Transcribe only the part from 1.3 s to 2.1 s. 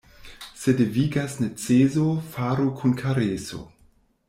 neceso,